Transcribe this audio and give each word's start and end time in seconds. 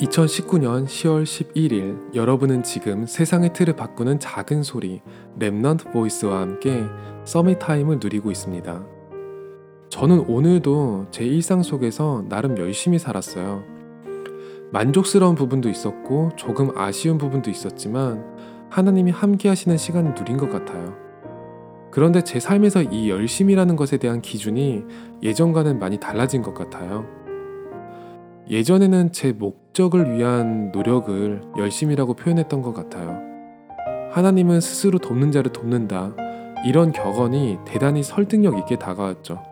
2019년 0.00 0.84
10월 0.84 1.24
11일 1.24 2.14
여러분은 2.14 2.62
지금 2.62 3.04
세상의 3.04 3.52
틀을 3.52 3.74
바꾸는 3.74 4.20
작은 4.20 4.62
소리 4.62 5.02
Remnant 5.40 5.92
Voice와 5.92 6.40
함께 6.40 6.84
Summit 7.24 7.58
Time을 7.58 7.98
누리고 8.00 8.30
있습니다. 8.30 8.86
저는 9.88 10.20
오늘도 10.28 11.08
제 11.10 11.24
일상 11.24 11.64
속에서 11.64 12.24
나름 12.28 12.56
열심히 12.58 12.98
살았어요. 12.98 13.64
만족스러운 14.70 15.34
부분도 15.34 15.68
있었고 15.68 16.30
조금 16.36 16.70
아쉬운 16.78 17.18
부분도 17.18 17.50
있었지만 17.50 18.24
하나님이 18.70 19.10
함께 19.10 19.48
하시는 19.48 19.76
시간을 19.76 20.14
누린 20.14 20.36
것 20.36 20.48
같아요. 20.48 20.94
그런데 21.90 22.22
제 22.22 22.38
삶에서 22.38 22.82
이 22.82 23.10
열심이라는 23.10 23.74
것에 23.74 23.96
대한 23.96 24.20
기준이 24.20 24.84
예전과는 25.24 25.80
많이 25.80 25.98
달라진 25.98 26.42
것 26.42 26.54
같아요. 26.54 27.04
예전에는 28.50 29.12
제 29.12 29.32
목적을 29.32 30.14
위한 30.16 30.72
노력을 30.72 31.42
열심이라고 31.58 32.14
표현했던 32.14 32.62
것 32.62 32.72
같아요. 32.72 33.20
하나님은 34.10 34.62
스스로 34.62 34.98
돕는 34.98 35.32
자를 35.32 35.52
돕는다. 35.52 36.14
이런 36.64 36.92
격언이 36.92 37.58
대단히 37.66 38.02
설득력 38.02 38.58
있게 38.58 38.76
다가왔죠. 38.76 39.42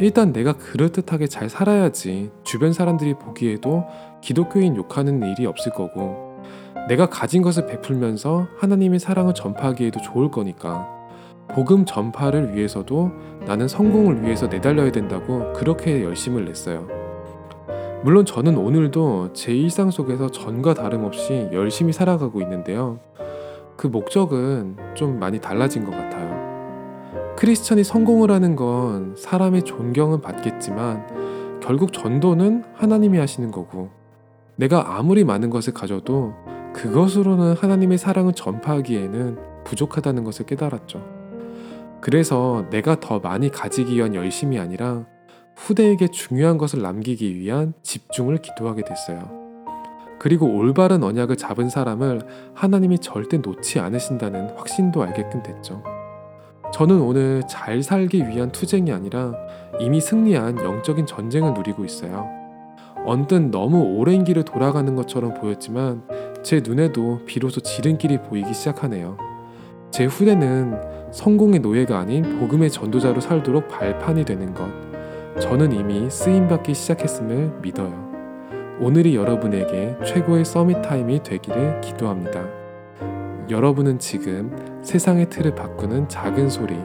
일단 0.00 0.32
내가 0.32 0.54
그럴듯하게 0.54 1.28
잘 1.28 1.48
살아야지 1.48 2.30
주변 2.42 2.72
사람들이 2.72 3.14
보기에도 3.14 3.84
기독교인 4.20 4.76
욕하는 4.76 5.22
일이 5.22 5.46
없을 5.46 5.72
거고 5.72 6.42
내가 6.88 7.08
가진 7.08 7.42
것을 7.42 7.66
베풀면서 7.66 8.48
하나님의 8.58 8.98
사랑을 8.98 9.34
전파하기에도 9.34 10.00
좋을 10.00 10.30
거니까 10.30 10.88
복음 11.48 11.84
전파를 11.84 12.54
위해서도 12.56 13.12
나는 13.46 13.68
성공을 13.68 14.24
위해서 14.24 14.48
내달려야 14.48 14.90
된다고 14.90 15.52
그렇게 15.52 16.02
열심을 16.02 16.44
냈어요. 16.44 16.99
물론 18.02 18.24
저는 18.24 18.56
오늘도 18.56 19.34
제 19.34 19.52
일상 19.52 19.90
속에서 19.90 20.30
전과 20.30 20.72
다름없이 20.72 21.50
열심히 21.52 21.92
살아가고 21.92 22.40
있는데요. 22.40 22.98
그 23.76 23.88
목적은 23.88 24.76
좀 24.94 25.18
많이 25.18 25.38
달라진 25.38 25.84
것 25.84 25.90
같아요. 25.90 26.30
크리스천이 27.36 27.84
성공을 27.84 28.30
하는 28.30 28.56
건 28.56 29.14
사람의 29.18 29.64
존경은 29.64 30.22
받겠지만 30.22 31.60
결국 31.60 31.92
전도는 31.92 32.64
하나님이 32.74 33.18
하시는 33.18 33.50
거고 33.50 33.90
내가 34.56 34.96
아무리 34.96 35.24
많은 35.24 35.50
것을 35.50 35.74
가져도 35.74 36.32
그것으로는 36.72 37.54
하나님의 37.54 37.98
사랑을 37.98 38.32
전파하기에는 38.32 39.64
부족하다는 39.64 40.24
것을 40.24 40.46
깨달았죠. 40.46 41.04
그래서 42.00 42.64
내가 42.70 42.98
더 42.98 43.18
많이 43.20 43.50
가지기 43.50 43.96
위한 43.96 44.14
열심이 44.14 44.58
아니라 44.58 45.04
후대에게 45.56 46.08
중요한 46.08 46.58
것을 46.58 46.82
남기기 46.82 47.36
위한 47.36 47.72
집중을 47.82 48.38
기도하게 48.38 48.82
됐어요. 48.82 49.40
그리고 50.18 50.46
올바른 50.54 51.02
언약을 51.02 51.36
잡은 51.36 51.70
사람을 51.70 52.20
하나님이 52.54 52.98
절대 52.98 53.38
놓지 53.38 53.80
않으신다는 53.80 54.50
확신도 54.56 55.02
알게끔 55.02 55.42
됐죠. 55.42 55.82
저는 56.72 57.00
오늘 57.00 57.42
잘 57.48 57.82
살기 57.82 58.28
위한 58.28 58.52
투쟁이 58.52 58.92
아니라 58.92 59.34
이미 59.80 60.00
승리한 60.00 60.58
영적인 60.58 61.06
전쟁을 61.06 61.54
누리고 61.54 61.84
있어요. 61.84 62.28
언뜻 63.04 63.40
너무 63.50 63.96
오랜 63.96 64.24
길을 64.24 64.44
돌아가는 64.44 64.94
것처럼 64.94 65.34
보였지만 65.34 66.02
제 66.42 66.60
눈에도 66.60 67.20
비로소 67.24 67.60
지름길이 67.60 68.18
보이기 68.18 68.52
시작하네요. 68.52 69.16
제 69.90 70.04
후대는 70.04 71.10
성공의 71.12 71.60
노예가 71.60 71.98
아닌 71.98 72.38
복음의 72.38 72.70
전도자로 72.70 73.20
살도록 73.20 73.68
발판이 73.68 74.24
되는 74.24 74.54
것. 74.54 74.89
저는 75.38 75.72
이미 75.72 76.10
쓰임받기 76.10 76.74
시작했음을 76.74 77.60
믿어요. 77.62 78.10
오늘이 78.80 79.14
여러분에게 79.14 79.96
최고의 80.04 80.44
Summit 80.44 80.82
Time이 80.82 81.22
되기를 81.22 81.80
기도합니다. 81.82 82.42
여러분은 83.50 83.98
지금 83.98 84.80
세상의 84.82 85.28
틀을 85.28 85.54
바꾸는 85.54 86.08
작은 86.08 86.48
소리 86.48 86.76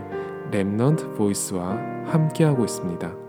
Remnant 0.51 1.15
Voice와 1.15 1.77
함께하고 2.05 2.63
있습니다. 2.63 3.24